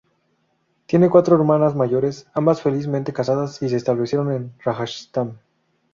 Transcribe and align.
Tiene 0.87 1.11
cuatro 1.11 1.35
hermanas 1.35 1.75
mayores, 1.75 2.25
ambas 2.33 2.59
felizmente 2.63 3.13
casadas 3.13 3.61
y 3.61 3.69
se 3.69 3.75
establecieron 3.75 4.31
en 4.31 4.51
Rajasthan. 4.57 5.39